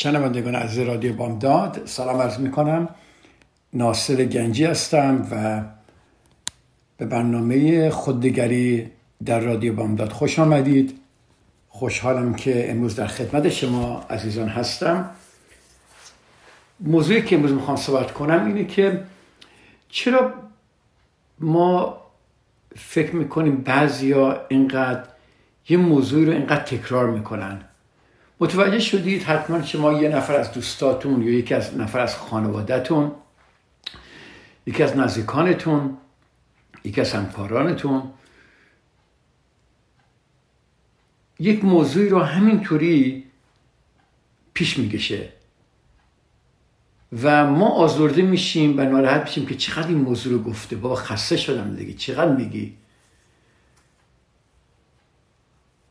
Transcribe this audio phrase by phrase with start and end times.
[0.00, 2.88] شنوندگان از رادیو بامداد سلام عرض می کنم
[3.72, 5.62] ناصر گنجی هستم و
[6.96, 8.90] به برنامه خوددگری
[9.24, 11.00] در رادیو بامداد خوش آمدید.
[11.68, 15.10] خوشحالم که امروز در خدمت شما عزیزان هستم.
[16.80, 19.02] موضوعی که امروز می‌خوام صحبت کنم اینه که
[19.88, 20.32] چرا
[21.38, 22.02] ما
[22.76, 25.04] فکر می‌کنیم بعضیا اینقدر
[25.68, 27.67] یه موضوعی رو اینقدر تکرار می‌کنن؟
[28.40, 33.12] متوجه شدید حتما شما یه نفر از دوستاتون یا یکی از نفر از خانوادهتون
[34.66, 35.96] یکی از نزدیکانتون
[36.84, 38.02] یکی از همکارانتون
[41.38, 43.24] یک موضوعی رو همینطوری
[44.54, 45.28] پیش میگشه
[47.22, 50.76] و ما آزرده میشیم و ناراحت میشیم که چقدر این موضوع رو گفته.
[50.76, 51.92] بابا خسته شدم دیگه.
[51.92, 52.76] چقدر میگی؟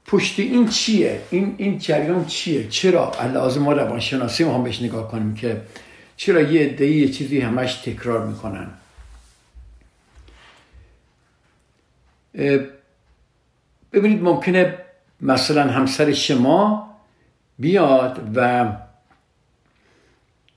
[0.08, 5.12] پشت این چیه؟ این این جریان چیه؟ چرا؟ لازم ما روانشناسی ما هم بهش نگاه
[5.12, 5.62] کنیم که
[6.18, 8.70] چرا یه عده‌ای یه چیزی همش تکرار می‌کنن؟
[13.94, 14.78] ببینید ممکنه
[15.22, 16.94] مثلا همسر شما
[17.60, 18.66] بیاد و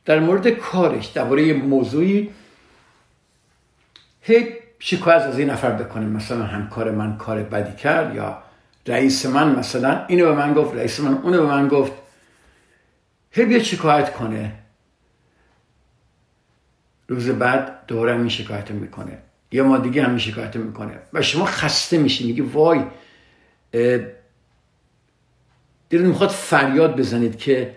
[0.04, 2.30] در مورد کارش درباره موضوعی
[4.22, 4.48] هی
[4.78, 6.06] شکایت از این نفر بکنه.
[6.06, 8.42] مثلا همکار من کار بدی کرد یا
[8.90, 11.92] رئیس من مثلا اینو به من گفت رئیس من اونو به من گفت.
[13.30, 14.52] هی بیا شکایت کنه.
[17.08, 19.18] روز بعد دوره همین شکایت می‌کنه.
[19.52, 20.98] یا ما دیگه همین شکایت می‌کنه.
[21.12, 22.80] و شما خسته میشین میگی وای
[25.90, 27.76] دلت می‌خواد فریاد بزنید که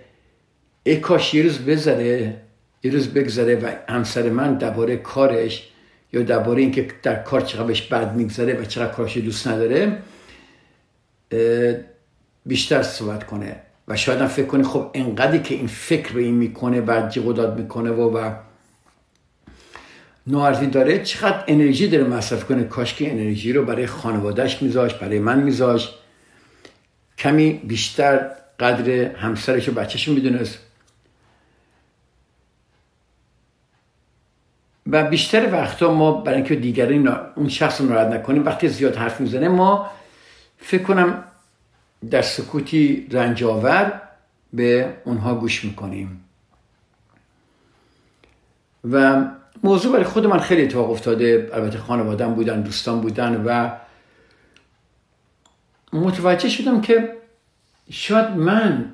[0.83, 2.41] ای کاش یه روز بذاره
[2.83, 5.69] یه روز بگذره و همسر من درباره کارش
[6.13, 9.97] یا درباره اینکه در کار چقدر بهش بد میگذره و چقدر کارش دوست نداره.
[12.45, 13.55] بیشتر صحبت کنه.
[13.87, 17.57] و شاید هم فکر کنه خب انقدری که این فکر به این می‌کنه و جیغ
[17.57, 18.31] می‌کنه و و
[20.27, 22.63] نوارزی داره چقدر انرژی داره مصرف کنه.
[22.63, 25.93] کاش که انرژی رو برای خانوادهش میذاش برای من میذاش.
[27.17, 28.29] کمی بیشتر
[28.59, 30.59] قدر همسرش و بچهش می‌دونست.
[34.87, 39.21] و بیشتر وقتا ما برای اینکه دیگری اون شخص رو ناراحت نکنیم وقتی زیاد حرف
[39.21, 39.89] می‌زنه ما
[40.63, 41.23] فکر کنم
[42.11, 44.01] در سکوتی رنجاور
[44.53, 46.23] به اونها گوش می‌کنیم.
[48.91, 49.25] و
[49.63, 51.49] موضوع برای خود من خیلی اتفاق افتاده.
[51.53, 53.71] البته خانوادم بودن دوستان بودن و
[55.93, 57.13] متوجه شدم که
[57.89, 58.93] شاید من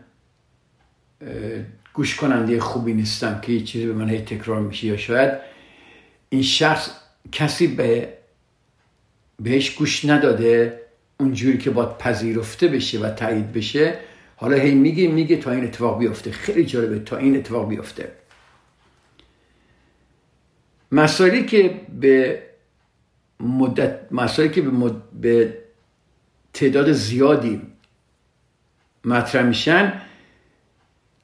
[1.93, 5.33] گوش کننده خوبی نیستم که یه چیزی به من تکرار میشه یا شاید
[6.29, 6.91] این شخص
[7.31, 8.13] کسی به
[9.39, 10.81] بهش گوش نداده
[11.19, 13.99] اونجوری که باید پذیرفته بشه و تایید بشه
[14.35, 16.31] حالا هی میگه میگه تا این اتفاق بیفته.
[16.31, 18.11] خیلی جالبه تا این اتفاق بیفته.
[20.91, 22.43] مسائلی که به
[23.39, 24.91] مدت مسائلی که به,
[25.21, 25.57] به
[26.53, 27.61] تعداد زیادی
[29.05, 30.01] مطرح میشن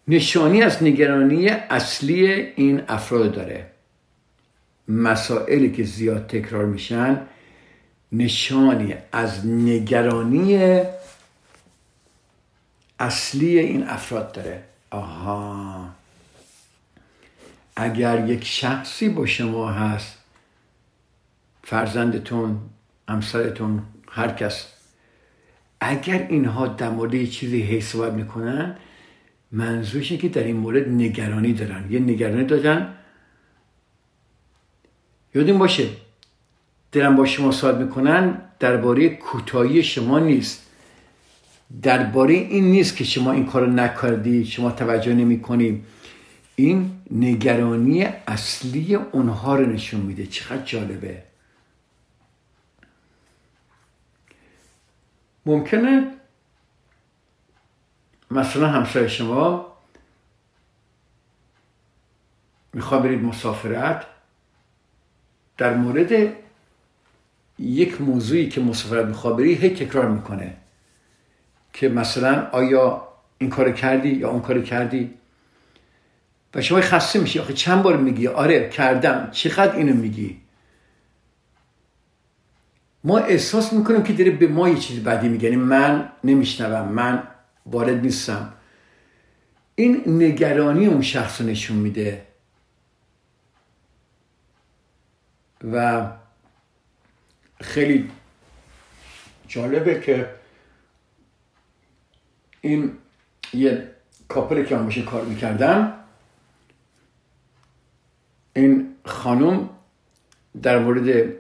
[0.07, 2.25] نشانی از نگرانی اصلی
[2.56, 3.72] این افراد داره.
[4.88, 7.27] مسائلی که زیاد تکرار میشن
[8.12, 10.82] نشانی از نگرانی
[13.00, 14.63] اصلی این افراد داره.
[14.90, 15.90] آها.
[17.75, 20.18] اگر یک شخصی با شما هست
[21.63, 22.60] فرزندتون
[23.10, 24.68] همسرتون هر کس
[25.81, 28.78] اگر اینها در مورد چیزی هی می‌کنن
[29.51, 31.92] منظورش که در این مورد نگرانی دارن.
[31.92, 32.94] یه نگرانی دارن
[35.36, 35.90] یادین باشه
[36.95, 40.65] دارن با شما صحبت می‌کنن درباره کوتاهی شما نیست.
[41.81, 45.83] درباره این نیست که شما این کارو نکردی شما توجه نمی کنی
[46.56, 50.25] این نگرانی اصلی اونها رو نشون میده.
[50.25, 51.24] چقدر جالبه.
[55.45, 56.12] ممکنه
[58.31, 59.75] مثلا همسر شما
[62.74, 64.06] می‌خواد برید مسافرت
[65.57, 66.44] در مورد
[67.60, 70.57] یک موضوعی که مسافرت می‌خواد بری هی تکرار می‌کنه
[71.74, 73.07] که مثلا آیا
[73.38, 75.13] این کار کردی یا اون کار کردی؟
[76.56, 77.40] و شما خسته میشی.
[77.40, 79.30] آخه چند بار میگی؟ آره کردم.
[79.31, 80.42] چقدر اینو میگی؟
[83.04, 85.50] ما احساس می‌کنیم که داره به ما یه چیز بدی میگه.
[85.50, 86.92] یعنی من نمیشنوم.
[86.92, 87.24] من
[87.66, 88.54] وارد نیستم.
[89.75, 92.25] این نگرانی اون شخص رو نشون میده.
[95.72, 96.08] و
[97.62, 98.12] خیلی
[99.48, 100.30] جالبه که
[102.62, 102.92] این
[103.54, 103.92] یه
[104.28, 105.94] کاپلی که هم کار می‌کردم
[108.56, 109.69] این خانم
[110.62, 111.34] در مورد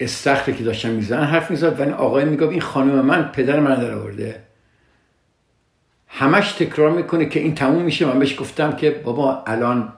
[0.00, 3.74] استخری که داشتن می‌زنن حرف می‌زد و این آقای می‌گفت این خانم من پدر من
[3.74, 4.42] در آورده.
[6.08, 8.06] همش تکرار می‌کنه که این تموم میشه.
[8.06, 9.92] من بهش گفتم که بابا الان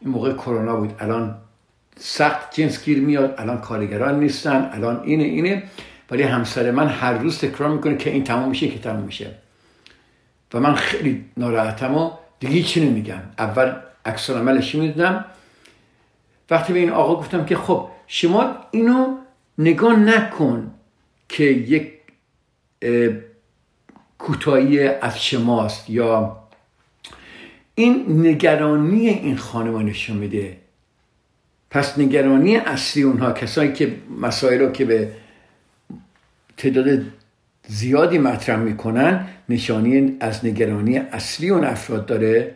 [0.00, 1.40] این موقع کرونا بود الان
[2.00, 5.62] سخت جنس گیر میاد الان کارگران نیستن الان اینه اینه.
[6.10, 9.34] ولی همسر من هر روز تکرار می‌کنه که این تموم میشه که تموم میشه.
[10.54, 12.10] و من خیلی ناراحتم و
[12.40, 13.20] دیگه چی نمیگم.
[13.38, 13.72] اول
[14.04, 15.24] عکس عملش می‌دادم
[16.50, 19.16] وقتی به این آقا گفتم که خب شما اینو
[19.58, 20.74] نگاه نکن
[21.28, 21.92] که یک
[24.18, 26.38] کوتاهی از شماست یا
[27.74, 30.56] این نگرانی این خانمان نشون میده.
[31.70, 35.12] پس نگرانی اصلی اونها کسایی که مسائل رو که به
[36.56, 37.00] تعداد
[37.68, 42.54] زیادی مطرح می‌کنن نشانی از نگرانی اصلی اون افراد داره.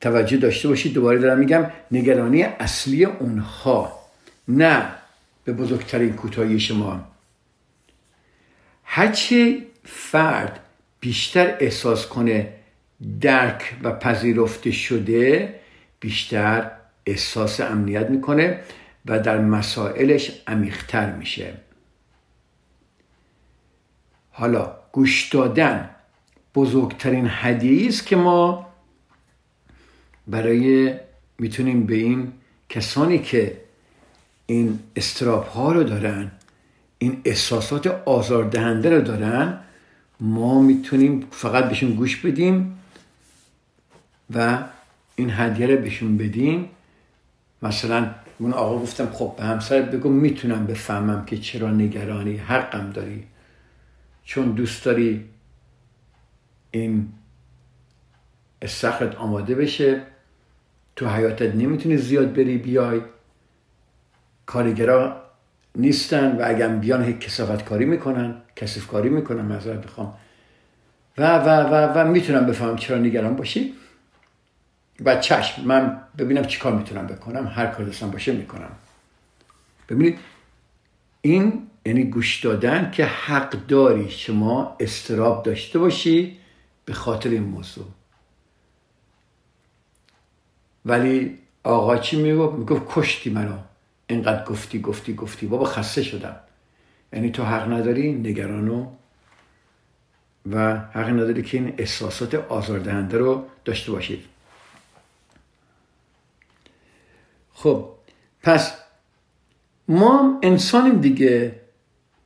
[0.00, 3.98] توجه داشته باشید دوباره دارم میگم نگرانی اصلی اونها
[4.48, 4.84] نه
[5.44, 7.00] به بزرگترین کوتاهی شما.
[8.84, 10.60] هرچه فرد
[11.00, 12.48] بیشتر احساس کنه
[13.20, 15.54] درک و پذیرفته شده
[16.00, 16.70] بیشتر
[17.06, 18.60] احساس امنیت می‌کنه
[19.06, 21.54] و در مسائلش عمیقتر میشه.
[24.30, 25.90] حالا گوش دادن
[26.54, 28.66] بزرگترین هدیه است که ما
[30.26, 30.94] برای
[31.38, 32.32] می‌تونیم به این
[32.68, 33.60] کسانی که
[34.46, 36.30] این استراب ها رو دارن
[36.98, 39.58] این احساسات آزاردهنده رو دارن
[40.20, 42.78] ما می‌تونیم فقط بهشون گوش بدیم
[44.34, 44.58] و
[45.16, 46.68] این هدیه رو بهشون بدیم.
[47.62, 53.26] مثلا اون آقا گفتم خب به همسرت بگو می‌تونم بفهمم که چرا نگرانی حقم داری.
[54.24, 55.28] چون دوست داری
[56.70, 57.12] این
[58.62, 60.02] استخرت آماده بشه
[60.96, 63.00] تو حیاتت نمی‌تونی زیاد بری بیای.
[64.46, 65.22] کارگرا
[65.74, 70.14] نیستن و اگر بیان هیچ کسافت کاری می‌کنن کسف کاری می‌کنن معذرت بخوام
[71.18, 73.74] و و و و می‌تونم بفهمم چرا نگران باشی.
[75.04, 75.64] و چشم.
[75.64, 77.46] من ببینم چی کار می‌تونم بکنم.
[77.46, 78.70] هر کار دستم باشه می‌کنم.
[79.88, 80.18] ببینید
[81.20, 86.38] این یعنی گوش دادن که حق داری شما استراب داشته باشی
[86.84, 87.86] به خاطر این موضوع.
[90.84, 93.58] ولی آقا چی می‌گفت؟ می‌گفت کشتی منو.
[94.06, 95.46] اینقدر گفتی گفتی گفتی.
[95.46, 96.36] بابا خسته شدم.
[97.12, 98.86] یعنی تو حق نداری نگرانو.
[100.52, 104.24] و حق نداری که این احساسات آزاردهنده رو داشته باشید
[107.62, 107.88] خب
[108.42, 108.72] پس
[109.88, 111.60] ما انسانیم دیگه.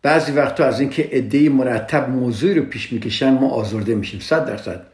[0.03, 4.87] بعضی وقتا از اینکه عده مرتب موضوعی رو پیش می‌کشن ما آزرده میشیم صد درصد.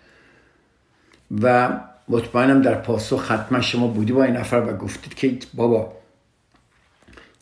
[1.43, 5.93] و مطمئنم در پاسخ حتما شما بودی با این نفر و گفتید که بابا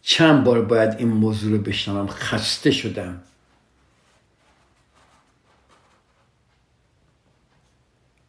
[0.02, 3.22] چند بار باید این موضوع رو بشنوم؟ خسته شدم.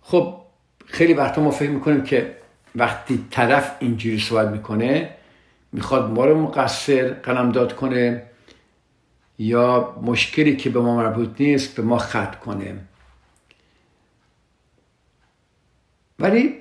[0.02, 0.42] خب
[0.86, 2.41] خیلی وقتا ما فکر می‌کنیم که
[2.76, 5.16] وقتی طرف اینجوری صحبت می‌کنه
[5.72, 7.10] می‌خواد ما رو مقصر
[7.54, 8.24] داد کنه
[9.40, 12.76] یا مشکلی که به ما مربوط نیست به ما خط کنه.
[16.20, 16.56] ولی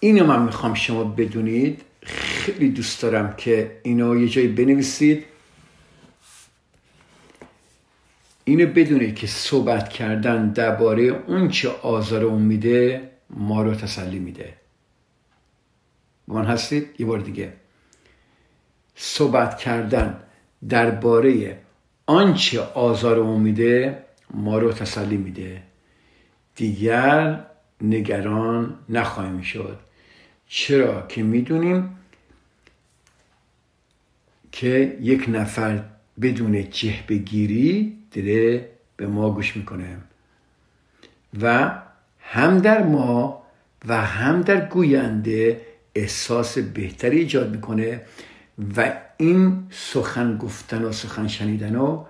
[0.00, 5.24] اینو من می‌خوام شما بدونید خیلی دوست دارم که اینو یه جایی بنویسید.
[8.44, 14.59] اینو بدونید که صحبت کردن درباره اون چه آزار اون میده ما رو تسلی میده.
[16.30, 17.52] من هستید؟ یه بار دیگه.
[18.94, 20.20] صحبت کردن
[20.68, 21.58] درباره
[22.06, 25.62] آنچه آزار اون میده ما رو تسلی میده.
[26.56, 27.44] دیگر
[27.80, 29.78] نگران نخواهیم شد.
[30.46, 31.96] چرا؟ که می‌دونیم
[34.52, 35.84] که یک نفر
[36.20, 39.96] بدون جه بگیری داره به ما گوش می‌کنه.
[41.42, 41.70] و
[42.20, 43.42] هم در ما
[43.88, 45.60] و هم در گوینده
[45.94, 48.00] احساس بهتری ایجاد می‌کنه
[48.76, 52.06] و این سخن گفتن و سخن شنیدن رو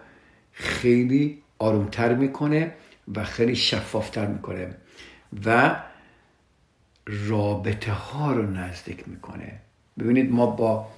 [0.52, 2.72] خیلی آرومتر می‌کنه
[3.14, 4.76] و خیلی شفافتر می‌کنه
[5.44, 5.80] و
[7.06, 9.60] رابطه ها رو نزدیک می‌کنه.
[9.98, 10.88] ببینید ما با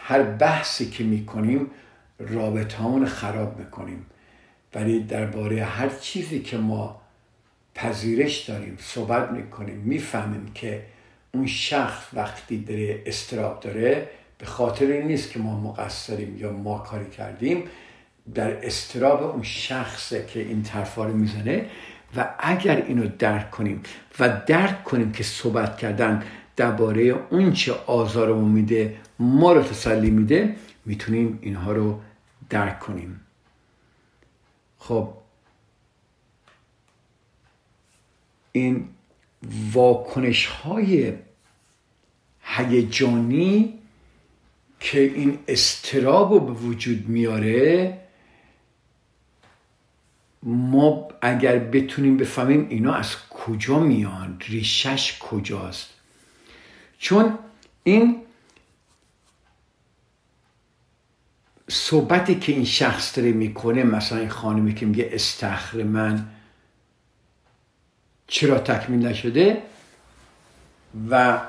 [0.00, 1.70] هر بحثی که می‌کنیم
[2.18, 4.06] رابطه رو خراب می‌کنیم.
[4.74, 7.00] ولی درباره هر چیزی که ما
[7.74, 10.86] پذیرش داریم صحبت می‌کنیم می‌فهمیم که
[11.34, 16.78] اون شخص وقتی داره استراب داره به خاطر این نیست که ما مقصریم یا ما
[16.78, 17.64] کاری کردیم
[18.34, 21.70] در استراب اون شخصه که این طرفا رو می‌زنه
[22.16, 23.82] و اگر اینو درک کنیم
[24.18, 26.22] و درک کنیم که صحبت کردن
[26.56, 32.00] درباره اون چه آزارمون میده ما رو تسلی میده می‌تونیم اینها رو
[32.50, 33.20] درک کنیم.
[34.78, 35.14] خب
[38.52, 38.88] این
[39.72, 41.12] واکنش های
[42.40, 43.78] هیجانی
[44.80, 47.98] که این استراب رو به وجود میاره
[50.42, 55.88] ما اگر بتونیم بفهمیم اینا از کجا میان ریشش کجاست.
[56.98, 57.38] چون
[57.84, 58.16] این
[61.68, 66.28] صحبتی که این شخص داره می‌کنه مثلا این خانمی که میگه استخر من
[68.26, 69.62] چرا تکمیل نشده
[71.10, 71.40] و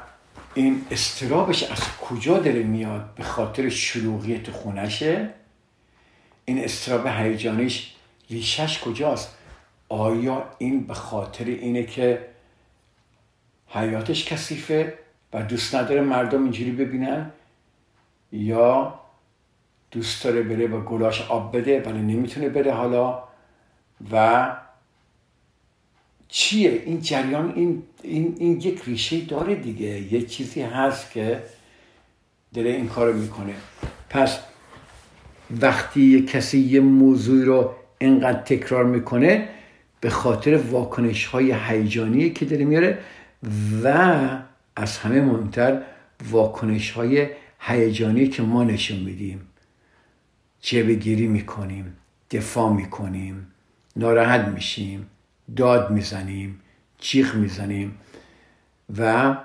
[0.53, 5.29] این استرابش از کجا داره میاد به خاطر شلوغیت خونشه؟
[6.46, 7.96] این استراب هیجانیش
[8.29, 9.38] ریشش کجاست؟
[9.89, 12.25] آیا این به خاطر اینه که
[13.67, 14.94] حیاتش کثیفه
[15.34, 17.32] و دوست نداره مردم اینجوری ببینن؟
[18.32, 19.00] یا
[19.91, 23.24] دوست داره بره با گلاش آب بده ولی نمی‌تونه بده حالا
[24.12, 24.55] و
[26.27, 30.13] چیه؟ این جریان این, این, این یک ریشه داره دیگه.
[30.13, 31.44] یه چیزی هست که
[32.53, 33.53] داره این کارو می‌کنه.
[34.10, 34.39] پس
[35.62, 39.50] وقتی یه کسی یه موضوع رو اینقدر تکرار می‌کنه
[40.01, 42.98] به خاطر واکنش های هیجانی که داره میاره
[43.84, 43.88] و
[44.75, 45.82] از همه مهمتر
[46.29, 47.27] واکنش های
[47.60, 49.41] هیجانی که ما نشون میدیم.
[50.62, 51.98] جبه گیری می‌کنیم
[52.32, 53.48] دفاع می‌کنیم
[53.96, 55.08] ناراحت میشیم.
[55.55, 56.61] داد می‌زنیم
[56.97, 57.97] چیخ می‌زنیم
[58.97, 59.37] و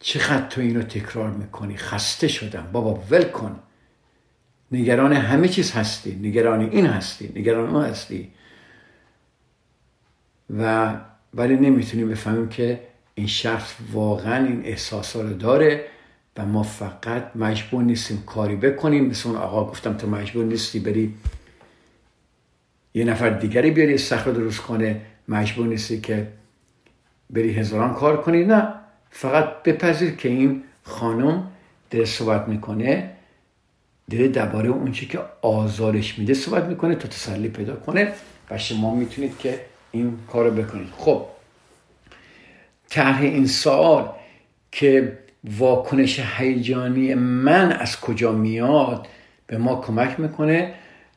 [0.00, 2.68] چقدر تو اینو تکرار می‌کنی؟ خسته شدم.
[2.72, 3.60] بابا ول کن.
[4.72, 6.14] نگران همه چیز هستی.
[6.14, 7.32] نگران این هستی.
[7.36, 8.32] نگران اون هستی.
[10.58, 10.94] و
[11.34, 12.80] ولی نمی‌تونیم بفهمیم که
[13.14, 15.84] این شخص واقعا این احساسا رو داره
[16.36, 19.04] و ما فقط مجبور نیستیم کاری بکنیم.
[19.04, 21.14] مثل اون آقا گفتم تو مجبور نیستی بری
[22.94, 26.28] یه نفر دیگری بیاری صخره درست کنه مجبور نیستی که
[27.30, 28.44] بری هزاران کار کنی.
[28.44, 28.68] نه
[29.10, 31.50] فقط بپذیر که این خانم
[31.90, 33.10] داره صحبت می‌کنه
[34.10, 38.12] داره درباره اون چی که آزارش میده صحبت می‌کنه تو تسلی پیدا کنه
[38.50, 39.60] و شما می‌تونید که
[39.90, 40.88] این کار رو بکنید.
[40.96, 41.26] خب
[42.88, 44.08] طرح این سوال
[44.72, 45.18] که
[45.58, 49.06] واکنش هیجانی من از کجا میاد
[49.46, 50.74] به ما کمک می‌کنه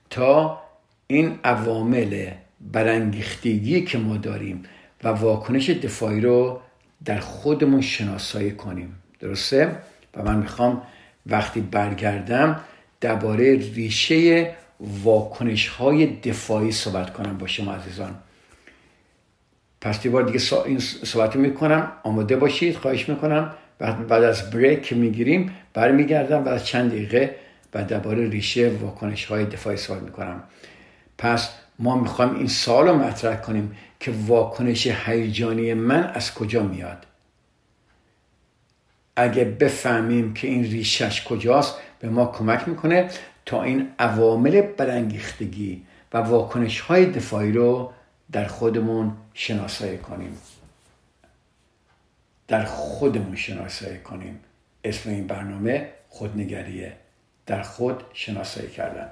[0.09, 0.61] تا
[1.07, 2.29] این عوامل
[2.61, 4.63] برانگیختگی که ما داریم
[5.03, 6.61] و واکنش دفاعی رو
[7.05, 8.95] در خودمون شناسایی کنیم.
[9.19, 9.75] درسته؟
[10.15, 10.81] و من می‌خوام
[11.25, 12.59] وقتی برگردم
[13.01, 18.15] درباره ریشه واکنش های دفاعی صحبت کنم با شما عزیزان.
[19.81, 21.91] پس دیوار دیگه این صحبت می‌کنم.
[22.03, 22.75] آماده باشید.
[22.75, 23.53] خواهش می‌کنم.
[23.79, 27.35] بعد, بعد از بریک می‌گیریم برمیگردم بعد از چند دقیقه
[27.73, 30.43] و درباره ریشه واکنش های دفاعی صحبت می‌کنم.
[31.17, 37.05] پس ما می‌خوایم این سال رو مطرح کنیم که واکنش هیجانی من از کجا میاد.
[39.15, 43.09] اگه بفهمیم که این ریشش کجاست به ما کمک می‌کنه
[43.45, 45.83] تا این عوامل برانگیختگی
[46.13, 47.93] و واکنش های دفاعی رو
[48.31, 50.37] در خودمون شناسایی کنیم.
[52.47, 54.39] در خودمون شناسایی کنیم.
[54.83, 56.93] اسم این برنامه خودنگریه.
[57.45, 59.09] در خود شناسایی کردن.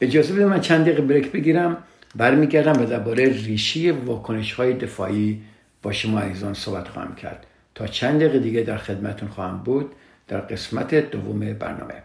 [0.00, 1.76] اجازه بده من چند دقیقه بریک بگیرم
[2.16, 5.42] برمیگردم و درباره ریشی واکنش های دفاعی
[5.82, 7.46] با شما عزیزان صحبت خواهم کرد.
[7.74, 9.92] تا چند دقیقه دیگه در خدمتون خواهم بود.
[10.28, 12.02] در قسمت دوم برنامه.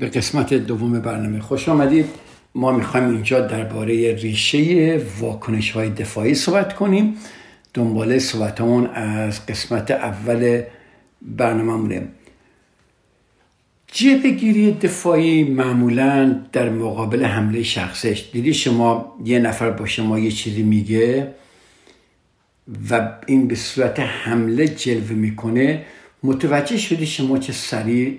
[0.00, 2.06] به قسمت دوم برنامه خوش آمدید.
[2.54, 7.14] ما می‌خوایم اینجا درباره ریشه واکنش های دفاعی صحبت کنیم.
[7.74, 8.60] دنباله صحبت
[8.94, 10.62] از قسمت اول
[11.22, 12.08] برنامه مونه
[13.92, 18.28] جبه گیری دفاعی معمولا در مقابل حمله شخصش.
[18.32, 21.34] دیدی شما یه نفر با شما یه چیزی میگه
[22.90, 25.84] و این به صورت حمله جلوه می‌کنه.
[26.22, 28.18] متوجه شدی شما چه سریع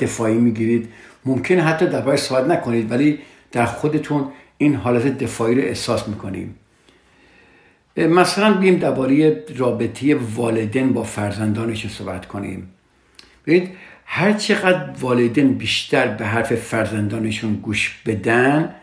[0.00, 0.92] دفاعی می‌گیرید.
[1.24, 3.18] ممکنه حتی درباره صحبت نکنید ولی
[3.52, 6.54] در خودتون این حالت دفاعی رو احساس می‌کنیم.
[7.96, 12.68] مثلا بیم درباره رابطه والدین با فرزندانشون صحبت کنیم.
[13.46, 13.70] ببینید
[14.04, 18.74] هر چقدر والدین بیشتر به حرف فرزندانشون گوش بدن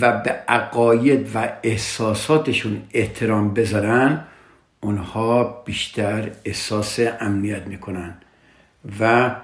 [0.00, 4.24] و به عقاید و احساساتشون احترام بذارن
[4.80, 8.14] اونها بیشتر احساس امنیت می‌کنن
[9.00, 9.34] و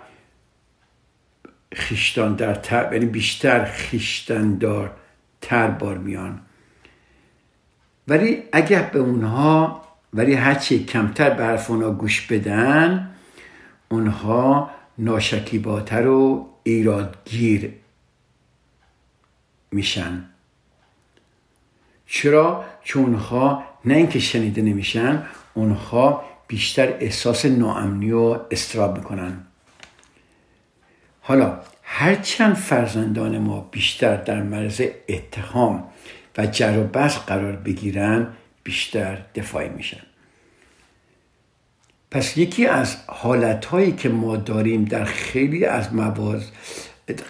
[1.75, 4.97] خیشتان در تر یعنی بیشتر خیشتندار
[5.41, 6.41] تر بار میان.
[8.09, 9.83] ولی اگر به اونها
[10.15, 13.15] ولی هرچی کمتر به حرف اونها گوش بدن
[13.89, 17.73] اونها ناشکیباتر و ایرادگیر
[19.71, 20.25] میشن.
[22.07, 25.23] چرا؟ چون اونها نه اینکه شنیده نمیشن
[25.55, 29.47] اونها بیشتر احساس ناامنی و استراب می‌کنن.
[31.25, 35.85] حالا هرچند فرزندان ما بیشتر در مرز اتهام
[36.39, 38.27] و جر و بس قرار بگیرن
[38.65, 40.01] بیشتر دفاعی میشن.
[42.11, 45.89] پس یکی از حالتهایی که ما داریم در خیلی از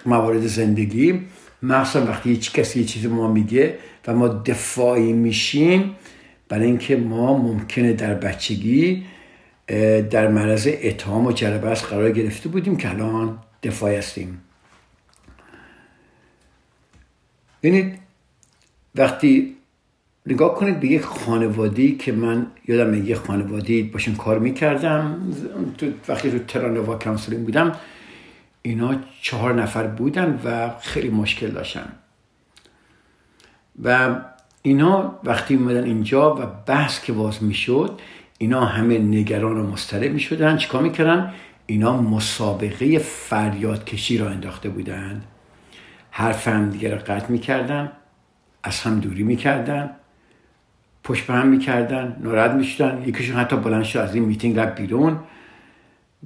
[0.05, 1.21] موارد زندگی
[1.63, 3.77] مخصوصا وقتی هیچ کسی یه چیزی ما میگه
[4.07, 5.95] و ما دفاعی میشیم
[6.49, 9.05] برای اینکه ما ممکنه در بچگی
[10.11, 14.41] در معرض اتهام و جربست قرار گرفته بودیم که الان دفاعی هستیم.
[17.63, 17.99] ببینید
[18.95, 19.55] وقتی
[20.25, 25.33] نگاه کنید به یک خانوادی که من یادم یه خانوادی باشون کار می‌کردم
[26.07, 27.75] وقتی تو ترانوا counseling بودم
[28.61, 31.93] اینا چهار نفر بودن و خیلی مشکل داشتن.
[33.83, 34.15] و
[34.61, 37.99] اینا وقتی اومدن اینجا و بحث که باز می‌شد
[38.37, 41.33] اینا همه نگران و مضطرب می‌شدن چیکار می‌کردن؟
[41.65, 45.23] اینا مسابقه فریاد کشی راه انداخته بودند.
[46.11, 47.91] حرف هم دیگه را قطع می‌کردن
[48.63, 49.89] از هم دوری می‌کردن
[51.03, 53.03] پشت به هم می‌کردن ناراحت می‌شدن.
[53.07, 55.19] یکیشون حتی بلند شد از این میتینگ رفت بیرون.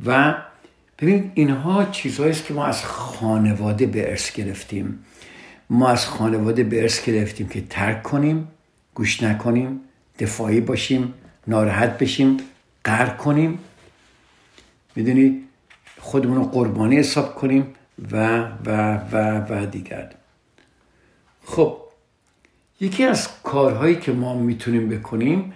[0.06, 0.36] و
[1.00, 5.00] ببین اینها چیزهایی است که ما از خانواده به ارث گرفتیم.
[5.70, 8.48] ما از خانواده به ارث گرفتیم که ترک کنیم
[8.94, 9.80] گوش نکنیم
[10.20, 11.14] دفاعی باشیم
[11.48, 12.38] ناراحت بشیم
[12.84, 13.60] قهر کنیم.
[14.98, 15.44] می‌دونی
[16.00, 17.68] خودمون رو قربانی حساب کنیم
[18.12, 20.10] و و و و دیگر.
[21.46, 21.78] خب
[22.80, 25.54] یکی از کارهایی که ما می‌تونیم بکنیم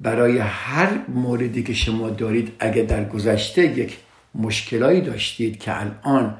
[0.00, 3.98] برای هر موردی که شما دارید اگه در گذشته یک
[4.34, 6.36] مشکلایی داشتید که الان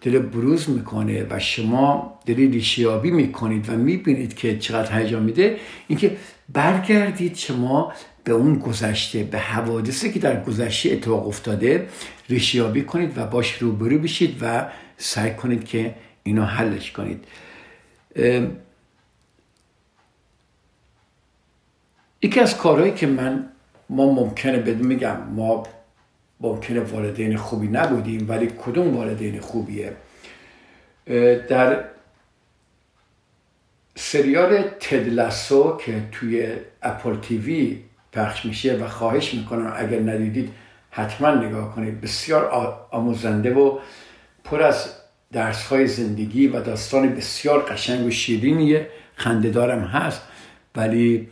[0.00, 5.56] دل بروز می‌کنه و شما دلی ریشیابی می‌کنید و می‌بینید که چقدر هیجان میده
[5.88, 6.16] اینکه
[6.52, 7.92] برگردید شما
[8.28, 11.88] به اون گذشته به حوادثی که در گذشته اتفاق افتاده
[12.28, 17.24] ریشیابی کنید و باش روبرو بشید و سعی کنید که اینو حلش کنید.
[22.22, 23.48] یکی از کارهایی که من
[23.90, 25.62] ما ممکنه بدون میگم ما
[26.40, 29.92] ممکنه والدین خوبی نبودیم ولی کدوم والدین خوبیه؟
[31.48, 31.84] در
[33.94, 40.52] سریال تدلسو که توی اپل تیوی پخش میشه و خواهش می‌کنم اگر ندیدید
[40.90, 42.00] حتما نگاه کنید.
[42.00, 42.44] بسیار
[42.90, 43.78] آموزنده و
[44.44, 44.92] پر از
[45.32, 48.88] درس های زندگی و داستان بسیار قشنگ و شیرینیه.
[49.14, 50.22] خندهدارم هست
[50.76, 51.28] ولی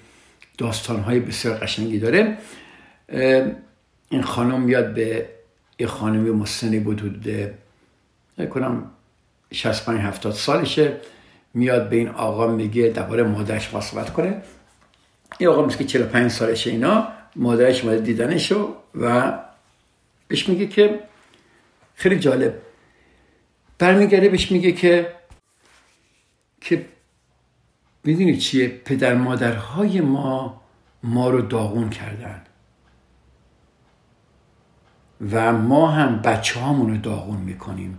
[0.59, 2.39] داستان های بسیار قشنگی داره.
[4.11, 5.29] این خانم میاد به
[5.79, 7.53] یه خانمی مسنی بود حدود
[8.51, 8.91] کنم
[9.53, 10.97] 65 70 سالشه.
[11.55, 14.43] میاد به این آقا میگه درباره مادرش صحبت کنه.
[15.39, 19.39] این آقا میگه 45 سالشه اینا مادرش اومده دیدنشو و
[20.29, 21.01] بهش میگه که
[21.95, 22.55] خیلی جالب.
[23.79, 25.13] برمیگرده بهش میگه که
[26.61, 26.87] که
[28.05, 30.61] می‌دونی چیه؟ پدر مادرهای ما
[31.03, 32.43] ما رو داغون کردن.
[35.33, 37.99] و ما هم بچه رو داغون می‌کنیم.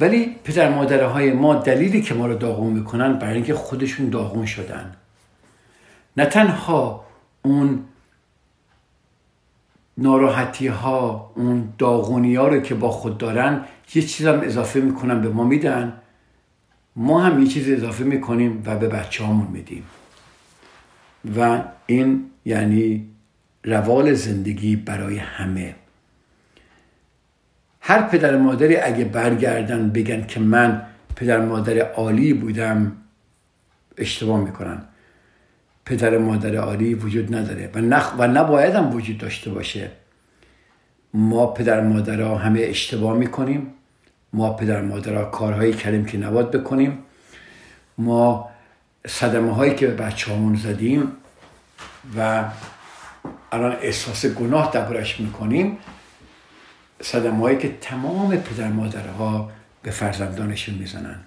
[0.00, 4.96] ولی پدر مادرهای ما دلیلی که ما رو داغون می‌کنن برای اینکه خودشون داغون شدن.
[6.16, 7.06] نه تنها
[7.42, 7.84] اون
[9.98, 15.20] ناراحتی ها اون داغونی ها رو که با خود دارن یه چیز هم اضافه می‌کنن
[15.20, 15.92] به ما میدن.
[16.96, 19.84] ما هم یه چیز اضافه می‌کنیم و به بچه هامون میدیم.
[21.36, 23.06] و این یعنی
[23.64, 25.74] روال زندگی برای همه.
[27.80, 32.96] هر پدر مادری اگه برگردن بگن که من پدر مادر عالی بودم
[33.98, 34.84] اشتباه می‌کنن.
[35.90, 39.90] پدر مادر عالی وجود نداره و, نخ و نباید هم وجود داشته باشه.
[41.14, 43.74] ما پدر مادرها همه اشتباه می‌کنیم.
[44.32, 46.98] ما پدر مادرها کارهایی کردیم که نباید بکنیم.
[47.98, 48.50] ما
[49.06, 51.12] صدمه هایی که به بچه همون زدیم
[52.16, 52.44] و
[53.52, 55.78] الان احساس گناه دربارش می‌کنیم
[57.02, 59.50] صدمه هایی که تمام پدر مادرها
[59.82, 61.20] به فرزندانشون می‌زنن.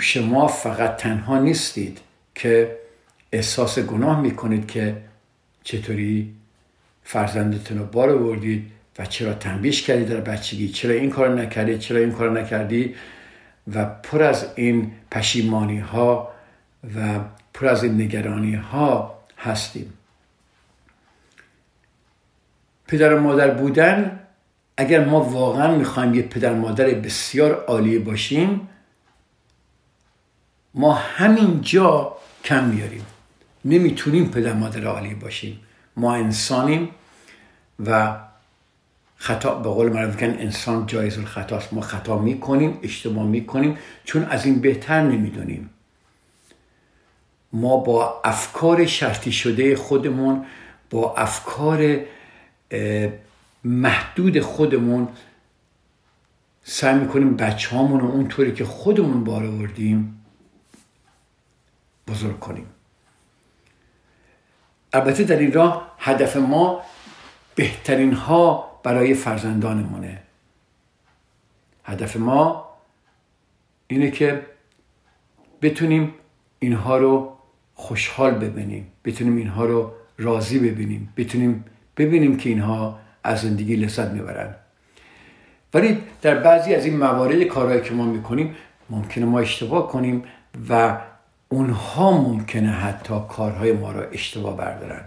[0.00, 2.00] شما فقط تنها نیستید.
[2.36, 2.78] که
[3.32, 4.96] احساس گناه می‌کنید که
[5.64, 6.34] چطوری
[7.04, 11.98] فرزندتون رو بار آوردید و چرا تنبیش کردید در بچگی چرا این کار نکردی چرا
[11.98, 12.94] این کار نکردی؟
[13.74, 16.32] و پر از این پشیمانی ها
[16.96, 17.20] و
[17.54, 19.92] پر از این نگرانی ها هستیم.
[22.86, 24.20] پدر و مادر بودن
[24.76, 28.68] اگر ما واقعا می‌خوایم یه پدر مادر بسیار عالی باشیم
[30.74, 32.16] ما همین جا
[32.46, 33.06] کم میاریم.
[33.64, 35.60] نمی‌تونیم پدر مادر عالی باشیم.
[35.96, 36.88] ما انسانیم
[37.86, 38.16] و
[39.16, 41.74] خطا به قول معروف انسان جایز الخطاست.
[41.74, 45.70] ما خطا می‌کنیم اشتباه می‌کنیم چون از این بهتر نمی‌دونیم.
[47.52, 50.46] ما با افکار شرطی شده خودمون
[50.90, 52.00] با افکار
[53.64, 55.08] محدود خودمون
[56.64, 60.12] سعی می‌کنیم بچه هامون رو اونطوری که خودمون بار آوردیم
[62.08, 62.66] بزرگ کنیم.
[64.92, 66.82] البته در این راه هدف ما
[67.54, 70.22] بهترین ها برای فرزندانمونه.
[71.84, 72.68] هدف ما
[73.86, 74.46] اینه که
[75.62, 76.14] بتونیم
[76.58, 77.36] اینها رو
[77.74, 81.64] خوشحال ببینیم بتونیم اینها رو راضی ببینیم بتونیم
[81.96, 84.54] ببینیم که اینها از زندگی لذت می‌برن.
[85.74, 88.56] ولی در بعضی از این موارد کارهایی که ما می‌کنیم
[88.90, 90.24] ممکنه ما اشتباه کنیم
[90.68, 91.00] و
[91.48, 95.04] اونها ممکنه حتی کارهای ما را اشتباه بردارن.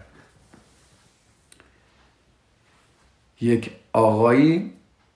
[3.41, 4.71] یک آقایی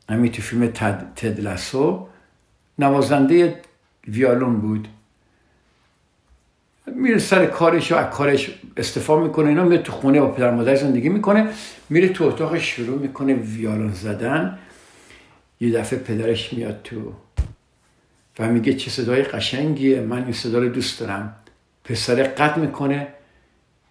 [0.10, 0.68] همین تو فیلم
[1.16, 2.08] تدلسو
[2.80, 3.62] نوازنده
[4.08, 4.88] ویالون بود.
[6.88, 10.76] میره سر کارش و از کارش استفا می‌کنه اینا میره تو خونه با پدر مادر
[10.76, 11.54] زندگی می‌کنه
[11.90, 14.60] میره تو اتاق شروع می‌کنه ویالون زدن.
[15.60, 17.14] یه دفعه پدرش میاد تو
[18.40, 21.36] و میگه چه صدای قشنگیه من این صدا رو دوست دارم.
[21.84, 23.08] پسر قد می‌کنه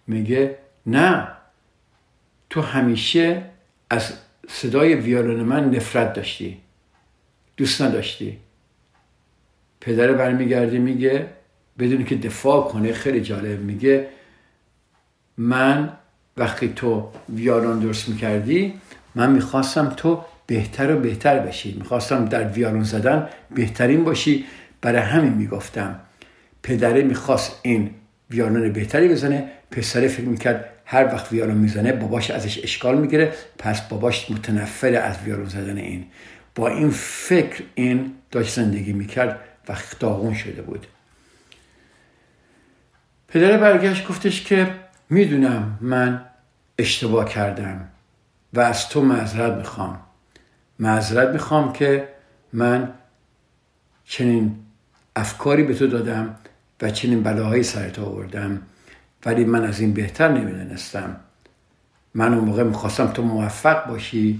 [0.07, 1.27] میگه نه
[2.49, 3.43] تو همیشه
[3.89, 4.13] از
[4.49, 6.57] صدای ویالون من نفرت داشتی
[7.57, 8.37] دوست نداشتی.
[9.81, 11.27] پدر برمیگرده میگه
[11.79, 14.09] بدون که دفاع کنه خیلی جالب میگه
[15.37, 15.93] من
[16.37, 18.73] وقتی تو ویالون درست می‌کردی
[19.15, 21.75] من می‌خواستم تو بهتر و بهتر بشی.
[21.79, 24.45] می‌خواستم در ویالون زدن بهترین باشی.
[24.81, 25.99] برای همین می‌گفتم.
[26.63, 27.91] پدره می‌خواست این
[28.29, 29.49] ویالون بهتری بزنه.
[29.71, 33.33] پسره فکر می‌کرد هر وقت ویالون می‌زنه باباش ازش اشکال می‌گیره.
[33.57, 36.05] پس باباش متنفر از ویالون زدن این.
[36.55, 40.87] با این فکر این داشت زندگی می‌کرد و داغون شده بود.
[43.27, 44.67] پدر برگشت گفتش که
[45.09, 46.25] می‌دونم من
[46.79, 47.87] اشتباه کردم
[48.53, 49.99] و از تو معذرت می‌خوام.
[50.79, 52.07] معذرت می‌خوام که
[52.53, 52.93] من
[54.05, 54.65] چنین
[55.15, 56.35] افکاری به تو دادم
[56.81, 58.61] و چنین بلاهایی سرت آوردم
[59.25, 61.19] ولی من از این بهتر نمی‌دونستم.
[62.13, 64.39] من اون موقع می‌خواستم تو موفق باشی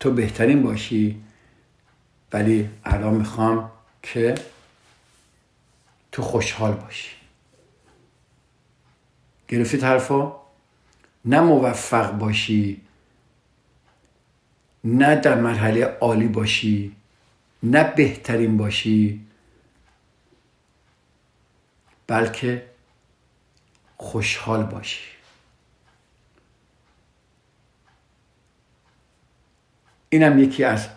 [0.00, 1.22] تو بهترین باشی
[2.32, 3.70] ولی الان می‌خوام
[4.02, 4.34] که
[6.12, 7.10] تو خوشحال باشی.
[9.48, 10.36] گرفتید حرفا
[11.24, 12.80] نه موفق باشی.
[14.86, 16.96] نه در مرحله عالی باشی
[17.62, 19.26] نه بهترین باشی
[22.06, 22.66] بلکه
[23.96, 25.04] خوشحال باشی.
[30.08, 30.88] اینم یکی از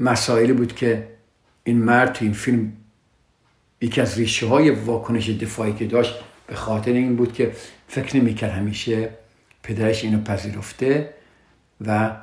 [0.00, 1.08] مسائلی بود که
[1.64, 2.72] این مرد تو این فیلم
[3.80, 6.14] یکی از ریشه های واکنش دفاعی که داشت
[6.46, 7.52] به خاطر این بود که
[7.88, 9.10] فکر نمی‌کرد همیشه
[9.62, 11.14] پدرش اینو پذیرفته.
[11.80, 12.16] و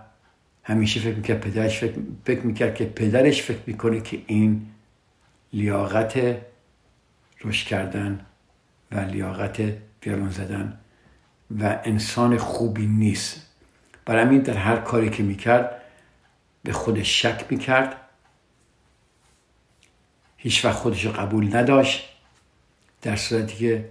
[0.63, 4.67] همیشه فکر می‌کرد پدرش فکر, فکر می‌کرد که پدرش فکر می‌کنه که این
[5.53, 6.37] لیاقت
[7.43, 8.25] رشد کردن
[8.91, 9.59] و لیاقت
[10.05, 10.79] ویولون زدن
[11.59, 13.41] و انسان خوبی نیست.
[14.05, 15.81] برای همین در هر کاری که می‌کرد
[16.63, 17.95] به خودش شک می‌کرد.
[20.37, 22.09] هیچ وقت خودش قبول نداشت
[23.01, 23.89] در صورتی که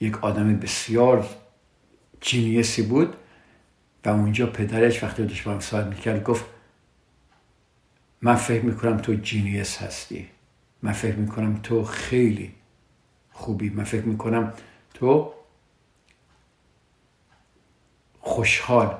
[0.00, 1.28] یک آدم بسیار
[2.20, 3.16] جینیسی بود.
[4.04, 6.44] و اونجا پدرش وقتی داشت با هم صحبت می‌کرد گفت
[8.22, 10.28] من فکر می‌کنم تو جینیس هستی.
[10.82, 12.54] من فکر می‌کنم تو خیلی
[13.32, 13.70] خوبی.
[13.70, 14.52] من فکر می‌کنم
[14.94, 15.32] تو
[18.20, 18.98] خوشحال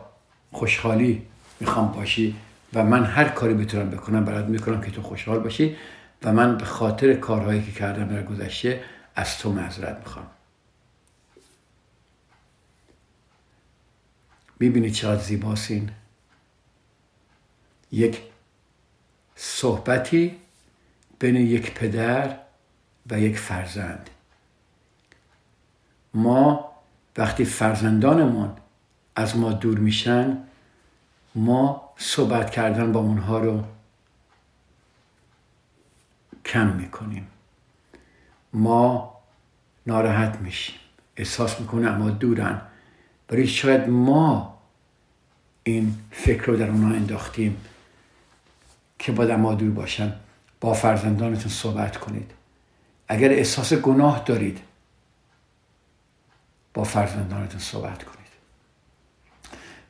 [0.53, 1.27] خوشحالی
[1.61, 2.37] می‌خوام باشی
[2.75, 5.77] و من هر کاری بتونم بکنم برات می‌کنم که تو خوشحال باشی
[6.23, 8.83] و من به خاطر کارهایی که کردم در گذشته
[9.15, 10.27] از تو معذرت می‌خوام.
[14.61, 15.90] می‌بینی چقدر زیباست این؟
[17.92, 18.20] یک
[19.37, 20.37] صحبتی
[21.18, 22.37] بین یک پدر
[23.11, 24.11] و یک فرزند.
[26.14, 26.70] ما
[27.16, 28.57] وقتی فرزندانمون
[29.16, 30.38] از ما دور میشن
[31.35, 33.64] ما صحبت کردن با اونها رو
[36.44, 37.27] کم می‌کنیم.
[38.53, 39.14] ما
[39.87, 40.77] ناراحت میشیم
[41.16, 42.62] احساس می‌کنه اما دورن.
[43.31, 44.59] ولی شاید ما
[45.62, 47.57] این فکر رو در اونها انداختیم
[48.99, 50.12] که باید اما دور باشن
[50.61, 52.31] با فرزندانتون صحبت کنید.
[53.09, 54.59] اگر احساس گناه دارید
[56.75, 58.21] با فرزندانتون صحبت کنید.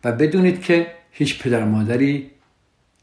[0.05, 2.31] و بدونید که هیچ پدر مادری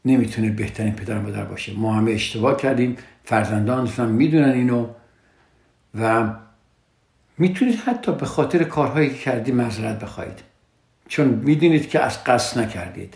[0.04, 1.74] نمی‌تونه بهترین پدر مادر باشه.
[1.74, 4.88] ما همه اشتباه کردیم فرزندانتون هم می‌دونن اینو
[6.00, 6.34] و
[7.38, 10.38] می‌تونید حتی به خاطر کارهایی که کردید معذرت بخواهید.
[11.08, 13.14] چون می‌دونید که از قصد نکردید.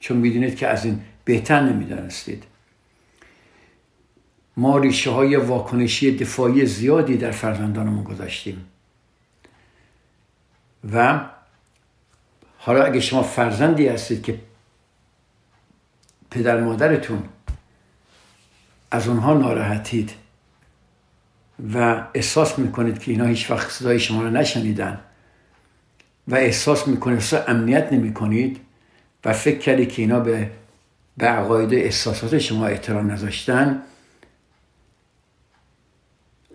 [0.00, 2.44] چون می‌دونید که از این بهتر نمی‌دانستید.
[4.56, 8.66] ما ریشه های واکنشی دفاعی زیادی در فرزندانمون گذاشتیم.
[10.92, 11.20] و
[12.58, 14.38] حالا اگه شما فرزندی هستید که
[16.30, 17.22] پدر مادرتون
[18.90, 20.21] از اونها ناراحتید
[21.74, 25.00] و احساس می‌کنید که اینا هیچ وقت صدای شما رو نشنیدن
[26.28, 28.60] و احساس می‌کنید اصلا امنیت نمی‌کنید
[29.24, 30.50] و فکر کردید که اینا به
[31.16, 33.82] به عقاید احساسات شما احترام نذاشتن